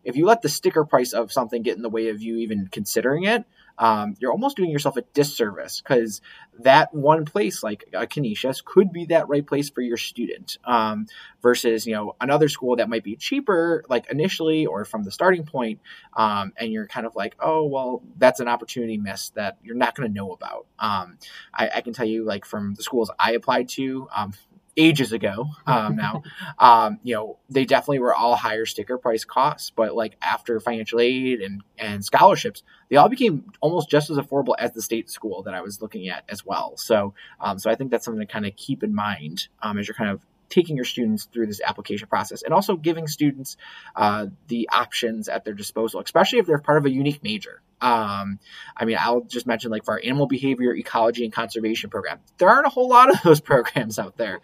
If 0.08 0.16
you 0.16 0.26
let 0.26 0.42
the 0.42 0.48
sticker 0.48 0.86
price 0.86 1.12
of 1.12 1.34
something 1.34 1.64
get 1.64 1.76
in 1.76 1.82
the 1.82 1.90
way 1.90 2.08
of 2.08 2.22
you 2.22 2.38
even 2.38 2.70
considering 2.72 3.26
it, 3.26 3.44
um, 3.78 4.16
you're 4.20 4.32
almost 4.32 4.56
doing 4.56 4.70
yourself 4.70 4.96
a 4.96 5.02
disservice 5.14 5.82
because 5.82 6.22
that 6.60 6.94
one 6.94 7.26
place 7.26 7.62
like 7.62 7.84
a 7.94 8.08
Canisius 8.08 8.62
could 8.62 8.94
be 8.94 9.06
that 9.08 9.28
right 9.28 9.46
place 9.46 9.70
for 9.70 9.82
your 9.82 9.98
student 9.98 10.58
um, 10.64 11.08
versus 11.42 11.86
you 11.86 11.94
know 11.94 12.16
another 12.20 12.48
school 12.48 12.78
that 12.78 12.90
might 12.90 13.04
be 13.04 13.18
cheaper 13.18 13.84
like 13.90 14.10
initially 14.10 14.66
or 14.66 14.86
from 14.86 15.04
the 15.04 15.12
starting 15.12 15.44
point 15.44 15.80
um, 16.16 16.54
and 16.58 16.72
you're 16.72 16.88
kind 16.88 17.06
of 17.06 17.16
like 17.16 17.36
oh 17.40 17.66
well 17.66 18.02
that's 18.18 18.40
an 18.40 18.48
opportunity 18.48 18.98
missed 18.98 19.36
that 19.36 19.58
you're 19.62 19.76
not 19.76 19.94
going 19.94 20.08
to 20.10 20.14
know 20.14 20.32
about. 20.32 20.66
Um, 20.80 21.18
I, 21.54 21.70
I, 21.76 21.82
can 21.82 21.94
tell 21.94 22.06
you 22.06 22.24
like 22.24 22.46
from 22.46 22.76
the 22.76 22.84
schools 22.84 23.12
I 23.20 23.34
applied 23.34 23.68
to 23.70 24.08
um, 24.16 24.34
ages 24.78 25.12
ago 25.12 25.48
um, 25.66 25.96
now. 25.96 26.24
um, 26.60 27.00
you 27.04 27.16
know, 27.16 27.38
they 27.50 27.66
definitely 27.66 28.00
were 28.00 28.16
all 28.16 28.36
higher 28.36 28.66
sticker 28.66 28.98
price 28.98 29.26
costs, 29.26 29.72
but 29.72 29.96
like 29.96 30.16
after 30.22 30.60
financial 30.60 31.00
aid 31.00 31.42
and, 31.42 31.64
and 31.78 32.06
scholarships, 32.06 32.64
they 32.90 32.96
all 32.96 33.10
became 33.10 33.52
almost 33.60 33.90
just 33.90 34.10
as 34.10 34.18
affordable 34.18 34.56
as 34.58 34.72
the 34.72 34.82
state 34.82 35.10
school 35.10 35.44
that 35.44 35.54
I 35.54 35.62
was 35.62 35.82
looking 35.82 36.08
at 36.08 36.24
as 36.30 36.46
well. 36.46 36.78
So, 36.78 37.14
um, 37.42 37.60
so 37.60 37.70
I 37.70 37.76
think 37.76 37.92
that's 37.92 38.06
something 38.06 38.26
to 38.26 38.32
kind 38.32 38.46
of 38.46 38.56
keep 38.56 38.84
in 38.84 38.94
mind 38.94 39.48
um, 39.62 39.78
as 39.78 39.88
you're 39.88 39.96
kind 39.96 40.12
of 40.12 40.22
taking 40.50 40.76
your 40.76 40.86
students 40.86 41.26
through 41.26 41.48
this 41.48 41.62
application 41.62 42.08
process 42.08 42.42
and 42.42 42.54
also 42.54 42.76
giving 42.76 43.08
students 43.08 43.58
uh, 43.96 44.28
the 44.48 44.70
options 44.72 45.28
at 45.28 45.46
their 45.46 45.54
disposal, 45.54 46.00
especially 46.00 46.40
if 46.40 46.46
they're 46.46 46.60
part 46.60 46.78
of 46.78 46.86
a 46.86 46.92
unique 46.92 47.24
major. 47.24 47.62
Um, 47.80 48.40
I 48.76 48.86
mean, 48.86 48.98
I'll 49.00 49.22
just 49.22 49.46
mention 49.46 49.70
like 49.70 49.86
for 49.86 49.94
our 49.94 50.02
animal 50.04 50.26
behavior, 50.26 50.74
ecology, 50.74 51.24
and 51.24 51.32
conservation 51.34 51.90
program, 51.90 52.20
there 52.38 52.50
aren't 52.50 52.66
a 52.66 52.70
whole 52.70 52.90
lot 52.90 53.14
of 53.14 53.22
those 53.24 53.40
programs 53.40 54.00
out 54.00 54.18
there. 54.18 54.40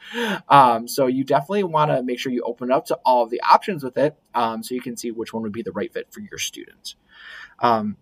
Um, 0.49 0.87
so 0.87 1.07
you 1.07 1.23
definitely 1.23 1.63
want 1.63 1.91
to 1.91 2.03
make 2.03 2.19
sure 2.19 2.31
you 2.31 2.43
open 2.43 2.71
up 2.71 2.85
to 2.87 2.95
all 3.05 3.23
of 3.23 3.29
the 3.29 3.41
options 3.41 3.83
with 3.83 3.97
it 3.97 4.15
um, 4.35 4.63
so 4.63 4.75
you 4.75 4.81
can 4.81 4.97
see 4.97 5.11
which 5.11 5.33
one 5.33 5.43
would 5.43 5.51
be 5.51 5.63
the 5.63 5.71
right 5.71 5.91
fit 5.91 6.07
for 6.11 6.19
your 6.19 6.37
students. 6.37 6.95
Um, 7.59 7.97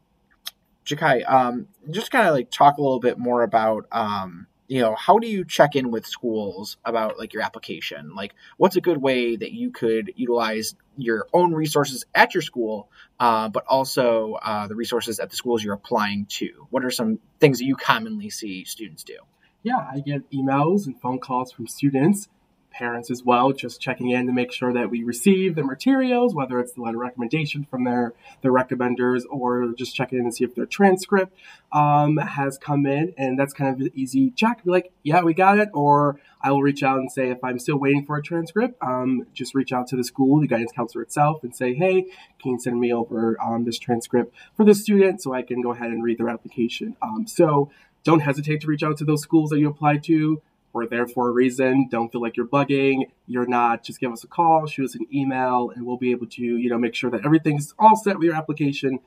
Jakai, 0.86 1.30
um, 1.30 1.68
just 1.90 2.12
kind 2.12 2.28
of 2.28 2.34
like 2.34 2.50
talk 2.50 2.78
a 2.78 2.82
little 2.82 3.00
bit 3.00 3.18
more 3.18 3.44
about 3.44 3.86
um, 3.92 4.48
you 4.72 4.80
know, 4.80 4.96
how 4.96 5.20
do 5.20 5.28
you 5.28 5.44
check 5.44 5.76
in 5.76 5.92
with 5.92 6.06
schools 6.06 6.78
about 6.86 7.20
like 7.20 7.34
your 7.34 7.44
application? 7.44 8.16
Like, 8.16 8.34
what's 8.56 8.78
a 8.78 8.82
good 8.82 9.02
way 9.02 9.36
that 9.36 9.52
you 9.52 9.70
could 9.70 10.14
utilize 10.16 10.76
your 10.96 11.28
own 11.34 11.54
resources 11.54 12.06
at 12.16 12.34
your 12.34 12.42
school, 12.42 12.90
uh, 13.20 13.50
but 13.50 13.66
also 13.68 14.36
uh, 14.42 14.68
the 14.68 14.76
resources 14.76 15.20
at 15.20 15.30
the 15.30 15.36
schools 15.36 15.62
you're 15.62 15.74
applying 15.74 16.26
to? 16.28 16.68
What 16.70 16.86
are 16.86 16.90
some 16.90 17.20
things 17.42 17.60
that 17.60 17.66
you 17.66 17.76
commonly 17.76 18.30
see 18.30 18.64
students 18.64 19.04
do? 19.04 19.18
Yeah, 19.62 19.76
I 19.76 20.00
get 20.00 20.32
emails 20.32 20.86
and 20.86 20.98
phone 21.02 21.20
calls 21.20 21.52
from 21.52 21.68
students 21.68 22.30
parents 22.72 23.12
as 23.12 23.24
well, 23.24 23.52
just 23.52 23.80
checking 23.82 24.10
in 24.10 24.26
to 24.28 24.34
make 24.34 24.52
sure 24.52 24.74
that 24.74 24.90
we 24.90 25.04
receive 25.04 25.56
the 25.56 25.64
materials, 25.64 26.34
whether 26.34 26.60
it's 26.60 26.74
the 26.74 26.82
letter 26.82 26.98
recommendation 26.98 27.66
from 27.70 27.84
their 27.84 28.14
their 28.42 28.52
recommenders 28.52 29.24
or 29.30 29.74
just 29.78 29.96
checking 29.96 30.20
in 30.20 30.26
to 30.26 30.32
see 30.32 30.44
if 30.44 30.56
their 30.56 30.66
transcript 30.66 31.34
um, 31.72 32.18
has 32.18 32.58
come 32.58 32.86
in. 32.86 33.14
And 33.18 33.38
that's 33.38 33.54
kind 33.54 33.74
of 33.74 33.82
an 33.82 33.92
easy 33.94 34.32
check. 34.32 34.64
Be 34.64 34.72
like, 34.72 34.92
yeah, 35.04 35.22
we 35.22 35.34
got 35.34 35.60
it. 35.60 35.70
Or 35.74 36.20
I 36.42 36.52
will 36.52 36.62
reach 36.62 36.82
out 36.84 36.98
and 36.98 37.12
say, 37.12 37.30
if 37.30 37.44
I'm 37.44 37.60
still 37.60 37.78
waiting 37.78 38.06
for 38.06 38.18
a 38.18 38.24
transcript, 38.24 38.82
um, 38.82 39.28
just 39.34 39.54
reach 39.54 39.72
out 39.72 39.88
to 39.88 39.96
the 39.96 40.04
school, 40.04 40.40
the 40.40 40.48
guidance 40.48 40.72
counselor 40.72 41.04
itself, 41.04 41.44
and 41.44 41.56
say, 41.56 41.74
hey, 41.74 42.06
can 42.42 42.54
you 42.54 42.60
send 42.60 42.80
me 42.80 42.92
over 42.94 43.40
um, 43.42 43.66
this 43.66 43.78
transcript 43.78 44.34
for 44.56 44.66
the 44.66 44.74
student 44.74 45.22
so 45.22 45.34
I 45.34 45.44
can 45.44 45.62
go 45.62 45.72
ahead 45.72 45.92
and 45.92 46.04
read 46.04 46.18
their 46.18 46.30
application? 46.30 46.96
Um, 47.02 47.28
so 47.28 47.70
don't 48.04 48.22
hesitate 48.22 48.62
to 48.62 48.68
reach 48.68 48.84
out 48.84 48.98
to 48.98 49.06
those 49.06 49.22
schools 49.22 49.52
that 49.52 49.60
you 49.60 49.70
apply 49.70 49.98
to 49.98 50.42
we're 50.74 50.88
there 50.88 51.08
for 51.08 51.30
a 51.30 51.32
reason. 51.32 51.88
Don't 51.90 52.12
feel 52.12 52.22
like 52.22 52.38
you're 52.38 52.48
bugging. 52.48 53.10
You're 53.28 53.48
not. 53.48 53.84
Just 53.84 54.00
give 54.00 54.12
us 54.12 54.24
a 54.24 54.28
call, 54.28 54.66
shoot 54.68 54.86
us 54.86 54.96
an 54.96 55.06
email, 55.14 55.72
and 55.76 55.86
we'll 55.86 55.98
be 55.98 56.12
able 56.12 56.28
to, 56.28 56.44
you 56.44 56.70
know, 56.70 56.78
make 56.78 56.96
sure 56.96 57.10
that 57.12 57.26
everything's 57.26 57.74
all 57.78 57.96
set 57.96 58.18
with 58.18 58.26
your 58.26 58.36
application 58.36 59.00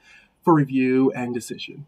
for 0.43 0.55
review 0.55 1.11
and 1.13 1.33
decision. 1.35 1.87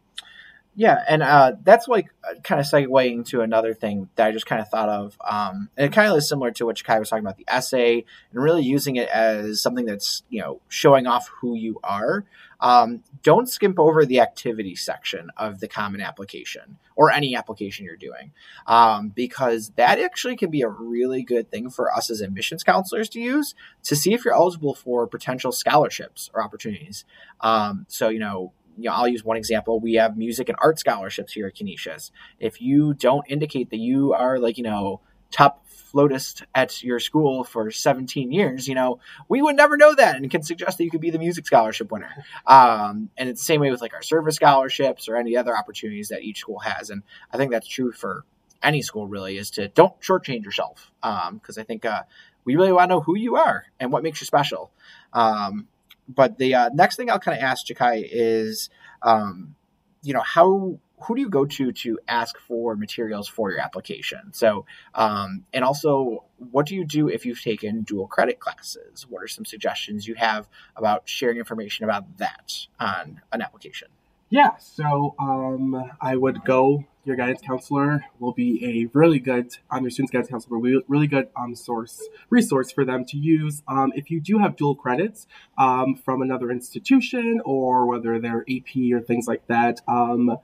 Yeah, 0.78 1.02
and 1.08 1.22
uh, 1.22 1.52
that's 1.64 1.88
like 1.88 2.08
kind 2.44 2.60
of 2.60 2.66
segueing 2.66 3.24
to 3.28 3.40
another 3.40 3.72
thing 3.72 4.10
that 4.16 4.26
I 4.26 4.32
just 4.32 4.44
kind 4.44 4.60
of 4.60 4.68
thought 4.68 4.90
of. 4.90 5.16
Um, 5.26 5.70
and 5.74 5.86
it 5.86 5.92
kind 5.94 6.12
of 6.12 6.18
is 6.18 6.28
similar 6.28 6.50
to 6.50 6.66
what 6.66 6.76
Jakai 6.76 6.98
was 6.98 7.08
talking 7.08 7.24
about 7.24 7.38
the 7.38 7.46
essay 7.48 8.04
and 8.30 8.42
really 8.42 8.62
using 8.62 8.96
it 8.96 9.08
as 9.08 9.62
something 9.62 9.86
that's, 9.86 10.22
you 10.28 10.42
know, 10.42 10.60
showing 10.68 11.06
off 11.06 11.28
who 11.40 11.54
you 11.54 11.80
are. 11.82 12.26
Um, 12.60 13.02
don't 13.22 13.48
skimp 13.48 13.78
over 13.78 14.06
the 14.06 14.20
activity 14.20 14.74
section 14.74 15.30
of 15.36 15.60
the 15.60 15.68
common 15.68 16.00
application 16.00 16.78
or 16.94 17.10
any 17.10 17.36
application 17.36 17.84
you're 17.84 17.96
doing 17.96 18.32
um, 18.66 19.10
because 19.10 19.70
that 19.76 19.98
actually 19.98 20.36
can 20.36 20.50
be 20.50 20.62
a 20.62 20.68
really 20.68 21.22
good 21.22 21.50
thing 21.50 21.70
for 21.70 21.94
us 21.94 22.10
as 22.10 22.20
admissions 22.20 22.62
counselors 22.62 23.08
to 23.10 23.20
use 23.20 23.54
to 23.82 23.94
see 23.94 24.14
if 24.14 24.24
you're 24.24 24.34
eligible 24.34 24.74
for 24.74 25.06
potential 25.06 25.52
scholarships 25.52 26.30
or 26.32 26.42
opportunities. 26.42 27.04
Um, 27.40 27.84
so, 27.88 28.08
you 28.08 28.18
know, 28.18 28.52
you 28.78 28.84
know, 28.84 28.94
I'll 28.94 29.08
use 29.08 29.24
one 29.24 29.36
example. 29.36 29.80
We 29.80 29.94
have 29.94 30.16
music 30.16 30.48
and 30.48 30.58
art 30.60 30.78
scholarships 30.78 31.32
here 31.32 31.46
at 31.46 31.54
Canisius. 31.54 32.10
If 32.38 32.60
you 32.60 32.94
don't 32.94 33.24
indicate 33.28 33.70
that 33.70 33.78
you 33.78 34.12
are 34.12 34.38
like, 34.38 34.58
you 34.58 34.64
know, 34.64 35.00
top 35.30 35.66
flautist 35.68 36.44
at 36.54 36.82
your 36.82 37.00
school 37.00 37.44
for 37.44 37.70
17 37.70 38.30
years, 38.30 38.68
you 38.68 38.74
know, 38.74 38.98
we 39.28 39.40
would 39.40 39.56
never 39.56 39.76
know 39.76 39.94
that 39.94 40.16
and 40.16 40.30
can 40.30 40.42
suggest 40.42 40.78
that 40.78 40.84
you 40.84 40.90
could 40.90 41.00
be 41.00 41.10
the 41.10 41.18
music 41.18 41.46
scholarship 41.46 41.90
winner. 41.90 42.10
Um, 42.46 43.08
and 43.16 43.28
it's 43.28 43.40
the 43.40 43.46
same 43.46 43.60
way 43.60 43.70
with 43.70 43.80
like 43.80 43.94
our 43.94 44.02
service 44.02 44.36
scholarships 44.36 45.08
or 45.08 45.16
any 45.16 45.36
other 45.36 45.56
opportunities 45.56 46.08
that 46.08 46.22
each 46.22 46.40
school 46.40 46.58
has. 46.58 46.90
And 46.90 47.02
I 47.32 47.36
think 47.36 47.50
that's 47.50 47.68
true 47.68 47.92
for 47.92 48.24
any 48.62 48.82
school 48.82 49.06
really 49.06 49.38
is 49.38 49.50
to 49.52 49.68
don't 49.68 49.98
shortchange 50.00 50.44
yourself. 50.44 50.90
Um, 51.02 51.40
cause 51.40 51.56
I 51.56 51.62
think, 51.62 51.84
uh, 51.84 52.02
we 52.44 52.56
really 52.56 52.72
want 52.72 52.88
to 52.90 52.94
know 52.94 53.00
who 53.00 53.16
you 53.16 53.36
are 53.36 53.64
and 53.80 53.92
what 53.92 54.02
makes 54.02 54.20
you 54.20 54.26
special. 54.26 54.70
Um, 55.12 55.66
but 56.08 56.38
the 56.38 56.54
uh, 56.54 56.70
next 56.72 56.96
thing 56.96 57.10
I'll 57.10 57.18
kind 57.18 57.36
of 57.36 57.42
ask 57.42 57.66
Jakai 57.66 58.06
is, 58.08 58.70
um, 59.02 59.56
you 60.02 60.14
know, 60.14 60.22
how 60.22 60.78
who 61.02 61.14
do 61.14 61.20
you 61.20 61.28
go 61.28 61.44
to 61.44 61.72
to 61.72 61.98
ask 62.08 62.38
for 62.38 62.74
materials 62.74 63.28
for 63.28 63.50
your 63.50 63.60
application? 63.60 64.32
So, 64.32 64.64
um, 64.94 65.44
and 65.52 65.64
also, 65.64 66.24
what 66.50 66.66
do 66.66 66.74
you 66.74 66.84
do 66.84 67.08
if 67.08 67.26
you've 67.26 67.42
taken 67.42 67.82
dual 67.82 68.06
credit 68.06 68.40
classes? 68.40 69.06
What 69.08 69.22
are 69.22 69.28
some 69.28 69.44
suggestions 69.44 70.06
you 70.06 70.14
have 70.14 70.48
about 70.74 71.08
sharing 71.08 71.38
information 71.38 71.84
about 71.84 72.18
that 72.18 72.66
on 72.80 73.20
an 73.32 73.42
application? 73.42 73.88
Yeah, 74.28 74.56
so 74.58 75.14
um, 75.18 75.92
I 76.00 76.16
would 76.16 76.44
go. 76.44 76.84
Your 77.04 77.14
guidance 77.14 77.40
counselor 77.40 78.04
will 78.18 78.32
be 78.32 78.64
a 78.64 78.98
really 78.98 79.20
good, 79.20 79.52
um, 79.70 79.84
your 79.84 79.90
student's 79.90 80.10
guidance 80.10 80.28
counselor, 80.28 80.58
will 80.58 80.80
be 80.80 80.84
really 80.88 81.06
good 81.06 81.28
um, 81.36 81.54
source 81.54 82.02
resource 82.30 82.72
for 82.72 82.84
them 82.84 83.04
to 83.04 83.16
use. 83.16 83.62
Um, 83.68 83.92
if 83.94 84.10
you 84.10 84.18
do 84.18 84.38
have 84.38 84.56
dual 84.56 84.74
credits 84.74 85.28
um, 85.56 85.94
from 85.94 86.20
another 86.20 86.50
institution, 86.50 87.40
or 87.44 87.86
whether 87.86 88.18
they're 88.18 88.44
AP 88.50 88.92
or 88.92 89.00
things 89.00 89.28
like 89.28 89.46
that, 89.46 89.80
um, 89.86 90.38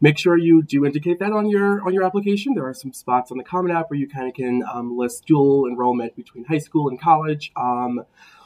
make 0.00 0.18
sure 0.18 0.36
you 0.36 0.62
do 0.62 0.84
indicate 0.84 1.18
that 1.18 1.32
on 1.32 1.48
your 1.48 1.82
on 1.82 1.92
your 1.92 2.04
application. 2.04 2.54
There 2.54 2.66
are 2.66 2.74
some 2.74 2.92
spots 2.92 3.30
on 3.30 3.38
the 3.38 3.44
Common 3.44 3.70
App 3.72 3.90
where 3.90 3.98
you 3.98 4.08
kind 4.08 4.28
of 4.28 4.34
can 4.34 4.62
um, 4.72 4.96
list 4.96 5.26
dual 5.26 5.66
enrollment 5.66 6.16
between 6.16 6.44
high 6.44 6.58
school 6.58 6.88
and 6.88 7.00
college. 7.00 7.52
Um, 7.56 8.02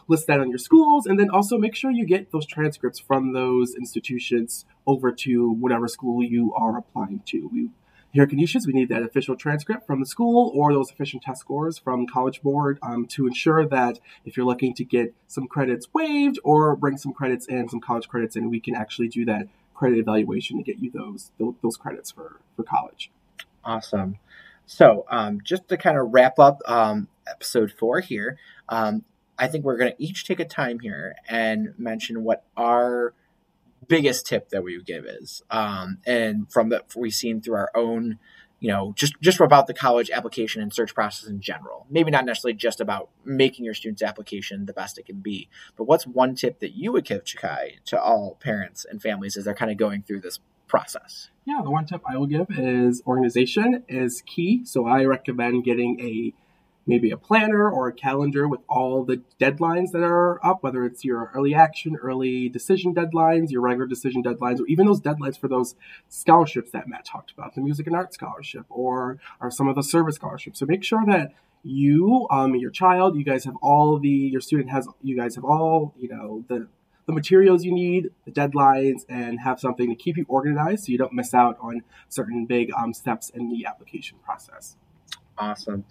list 0.09 0.27
that 0.27 0.41
on 0.41 0.49
your 0.49 0.59
schools, 0.59 1.07
and 1.07 1.19
then 1.19 1.31
also 1.31 1.57
make 1.57 1.77
sure 1.77 1.91
you 1.91 2.05
get 2.05 2.33
those 2.33 2.45
transcripts 2.45 2.99
from 2.99 3.33
those 3.33 3.75
institutions 3.75 4.65
over 4.85 5.13
to 5.13 5.53
whatever 5.53 5.87
school 5.87 6.23
you 6.23 6.53
are 6.55 6.77
applying 6.77 7.23
to. 7.25 7.49
We, 7.53 7.71
here 8.13 8.25
at 8.25 8.29
Canisius, 8.29 8.67
we 8.67 8.75
need 8.75 8.91
that 8.91 9.03
official 9.03 9.37
transcript 9.37 9.87
from 9.87 10.01
the 10.01 10.07
school 10.07 10.53
or 10.55 10.75
those 10.75 10.91
official 10.91 11.19
test 11.21 11.41
scores 11.41 11.79
from 11.79 12.07
College 12.07 12.43
Board 12.43 12.79
um, 12.83 13.07
to 13.07 13.27
ensure 13.27 13.67
that 13.67 14.01
if 14.27 14.37
you're 14.37 14.45
looking 14.45 14.75
to 14.75 14.85
get 14.85 15.15
some 15.29 15.47
credits 15.47 15.87
waived 15.95 16.39
or 16.45 16.77
bring 16.77 16.99
some 16.99 17.15
credits 17.15 17.47
in, 17.47 17.69
some 17.71 17.81
college 17.81 18.09
credits 18.09 18.37
in, 18.37 18.51
we 18.51 18.61
can 18.61 18.75
actually 18.75 19.09
do 19.09 19.25
that 19.25 19.47
credit 19.83 19.99
evaluation 19.99 20.59
to 20.59 20.63
get 20.63 20.79
you 20.79 20.93
those 20.93 21.33
those, 21.61 21.77
credits 21.77 22.13
for, 22.13 22.41
for 22.55 22.63
college. 22.63 23.11
Awesome. 23.65 24.19
So, 24.65 25.05
um, 25.11 25.41
just 25.43 25.67
to 25.71 25.77
kind 25.77 25.99
of 25.99 26.15
wrap 26.15 26.39
up 26.39 26.61
um, 26.67 27.09
episode 27.27 27.73
four 27.77 27.99
here, 27.99 28.39
um, 28.69 29.03
I 29.37 29.49
think 29.49 29.65
we're 29.65 29.77
going 29.77 29.91
to 29.91 30.01
each 30.01 30.25
take 30.25 30.39
a 30.39 30.45
time 30.45 30.79
here 30.79 31.17
and 31.29 31.75
mention 31.79 32.23
what 32.23 32.45
our 32.57 33.13
biggest 33.89 34.25
tip 34.25 34.51
that 34.51 34.63
we 34.63 34.77
would 34.77 34.87
give 34.87 35.05
is. 35.05 35.43
Um, 35.51 35.99
and 36.07 36.51
from 36.53 36.69
that 36.69 36.95
we've 36.95 37.13
seen 37.13 37.41
through 37.41 37.57
our 37.57 37.73
own, 37.75 38.21
you 38.63 38.69
know, 38.69 38.93
just 38.95 39.21
just 39.21 39.41
about 39.41 39.67
the 39.67 39.75
college 39.75 40.09
application 40.09 40.63
and 40.63 40.73
search 40.73 40.95
process 40.95 41.29
in 41.29 41.41
general. 41.41 41.85
Maybe 41.91 42.13
not 42.13 42.25
necessarily 42.25 42.57
just 42.57 42.81
about 42.81 43.09
making 43.25 43.65
your 43.65 43.75
student's 43.75 44.03
application 44.03 44.67
the 44.67 44.73
best 44.73 44.99
it 44.99 45.07
can 45.07 45.19
be, 45.19 45.49
but 45.77 45.85
what's 45.85 46.07
one 46.07 46.37
tip 46.37 46.61
that 46.61 46.71
you 46.71 46.93
would 46.93 47.05
give 47.05 47.25
Jakai 47.25 47.83
to 47.87 48.01
all 48.01 48.39
parents 48.41 48.87
and 48.89 49.03
families 49.03 49.37
as 49.37 49.47
they're 49.47 49.55
kind 49.55 49.73
of 49.73 49.79
going 49.79 50.03
through 50.03 50.21
this 50.21 50.39
process? 50.69 51.31
Yeah, 51.45 51.61
the 51.65 51.73
one 51.73 51.87
tip 51.87 52.03
I 52.07 52.17
will 52.17 52.29
give 52.29 52.47
is 52.51 53.03
organization 53.05 53.83
is 53.89 54.23
key. 54.25 54.65
So 54.65 54.87
I 54.87 55.07
recommend 55.07 55.65
getting 55.65 55.99
a 55.99 56.33
maybe 56.87 57.11
a 57.11 57.17
planner 57.17 57.71
or 57.71 57.89
a 57.89 57.93
calendar 57.93 58.49
with 58.49 58.61
all 58.69 59.05
the 59.05 59.23
deadlines 59.41 59.93
that 59.93 60.03
are 60.03 60.45
up, 60.45 60.63
whether 60.63 60.85
it's 60.85 61.05
your 61.05 61.31
early 61.35 61.55
action, 61.55 61.97
early 61.97 62.49
decision 62.49 62.95
deadlines, 62.95 63.51
your 63.51 63.61
regular 63.61 63.87
decision 63.87 64.23
deadlines, 64.23 64.61
or 64.61 64.67
even 64.67 64.87
those 64.87 65.01
deadlines 65.01 65.39
for 65.39 65.49
those 65.49 65.75
scholarships 66.09 66.71
that 66.73 66.89
Matt 66.89 67.05
talked 67.05 67.31
about, 67.31 67.55
the 67.55 67.61
music 67.61 67.87
and 67.87 67.95
art 67.95 68.13
scholarship 68.13 68.67
or, 68.69 69.19
or 69.41 69.51
some 69.51 69.69
of 69.69 69.77
the 69.77 69.83
service 69.83 70.17
scholarships. 70.17 70.59
So 70.59 70.67
make 70.67 70.83
sure 70.83 71.05
that 71.07 71.33
you, 71.63 72.27
um, 72.31 72.57
your 72.57 72.71
child, 72.71 73.17
you 73.17 73.25
guys 73.25 73.45
have 73.45 73.55
all 73.63 73.99
the, 73.99 74.09
your 74.09 74.41
student 74.41 74.71
has, 74.71 74.89
you 75.03 75.17
guys 75.17 75.37
have 75.37 75.45
all, 75.45 75.95
you 75.97 76.09
know, 76.09 76.45
the, 76.49 76.67
the 77.07 77.13
materials 77.13 77.65
you 77.65 77.73
need, 77.73 78.11
the 78.25 78.33
deadlines, 78.33 79.05
and 79.09 79.41
have 79.41 79.61
something 79.61 79.89
to 79.89 79.95
keep 79.95 80.17
you 80.17 80.25
organized 80.29 80.85
so 80.85 80.93
you 80.93 80.99
don't 80.99 81.13
miss 81.13 81.35
out 81.35 81.57
on 81.61 81.83
certain 82.09 82.47
big 82.47 82.73
um, 82.77 82.93
steps 82.93 83.31
in 83.31 83.49
the 83.49 83.67
application 83.67 84.19
process. 84.25 84.77
Awesome. 85.39 85.85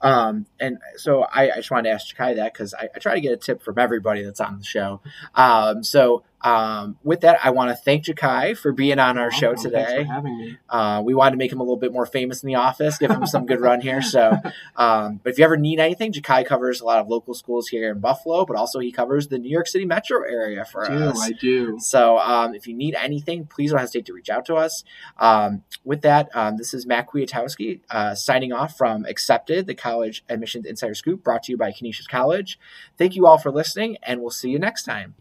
Um, 0.00 0.46
and 0.60 0.78
so 0.96 1.22
I, 1.22 1.50
I, 1.50 1.56
just 1.56 1.70
wanted 1.70 1.88
to 1.88 1.94
ask 1.94 2.14
Jakai 2.14 2.36
that 2.36 2.52
because 2.52 2.74
I, 2.74 2.88
I, 2.94 2.98
try 2.98 3.14
to 3.14 3.20
get 3.20 3.32
a 3.32 3.36
tip 3.36 3.62
from 3.62 3.78
everybody 3.78 4.22
that's 4.22 4.40
on 4.40 4.58
the 4.58 4.64
show. 4.64 5.00
Um, 5.34 5.82
so 5.82 6.24
um, 6.42 6.96
with 7.04 7.20
that, 7.20 7.38
I 7.42 7.50
want 7.50 7.70
to 7.70 7.76
thank 7.76 8.04
Jakai 8.04 8.56
for 8.56 8.72
being 8.72 8.98
on 8.98 9.16
our 9.16 9.30
show 9.30 9.54
today. 9.54 10.04
having 10.04 10.38
me. 10.38 10.58
Uh, 10.68 11.02
we 11.04 11.14
wanted 11.14 11.32
to 11.32 11.36
make 11.36 11.52
him 11.52 11.60
a 11.60 11.62
little 11.62 11.76
bit 11.76 11.92
more 11.92 12.06
famous 12.06 12.42
in 12.42 12.48
the 12.48 12.56
office, 12.56 12.98
give 12.98 13.10
him 13.10 13.26
some 13.26 13.46
good 13.46 13.60
run 13.60 13.80
here. 13.80 14.02
So, 14.02 14.36
um, 14.76 15.20
but 15.22 15.32
if 15.32 15.38
you 15.38 15.44
ever 15.44 15.56
need 15.56 15.78
anything, 15.78 16.12
Jakai 16.12 16.44
covers 16.44 16.80
a 16.80 16.84
lot 16.84 16.98
of 16.98 17.08
local 17.08 17.34
schools 17.34 17.68
here 17.68 17.90
in 17.90 18.00
Buffalo, 18.00 18.44
but 18.44 18.56
also 18.56 18.80
he 18.80 18.90
covers 18.90 19.28
the 19.28 19.38
New 19.38 19.50
York 19.50 19.68
City 19.68 19.84
metro 19.84 20.22
area 20.22 20.64
for 20.64 20.90
I 20.90 20.96
do, 20.96 21.04
us. 21.04 21.20
I 21.20 21.32
do. 21.32 21.78
So 21.78 22.18
um, 22.18 22.54
if 22.54 22.66
you 22.66 22.74
need 22.74 22.94
anything, 22.96 23.46
please 23.46 23.70
don't 23.70 23.80
hesitate 23.80 24.06
to 24.06 24.12
reach 24.12 24.30
out 24.30 24.44
to 24.46 24.56
us. 24.56 24.82
Um, 25.18 25.62
with 25.84 26.02
that, 26.02 26.28
um, 26.34 26.56
this 26.56 26.74
is 26.74 26.86
Matt 26.86 27.08
Kwiatowski 27.08 27.80
uh, 27.90 28.14
signing 28.14 28.52
off 28.52 28.76
from 28.76 29.04
Accepted, 29.04 29.66
the 29.66 29.74
College 29.74 30.24
Admissions 30.28 30.66
Insider 30.66 30.94
Scoop, 30.94 31.22
brought 31.22 31.44
to 31.44 31.52
you 31.52 31.58
by 31.58 31.70
Canisius 31.72 32.08
College. 32.08 32.58
Thank 32.98 33.14
you 33.14 33.26
all 33.26 33.38
for 33.38 33.50
listening, 33.50 33.96
and 34.02 34.20
we'll 34.20 34.30
see 34.30 34.50
you 34.50 34.58
next 34.58 34.84
time. 34.84 35.14